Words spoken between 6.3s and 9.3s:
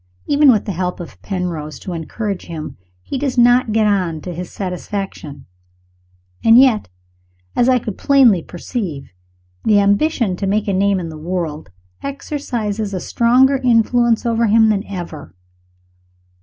and yet, as I could plainly perceive,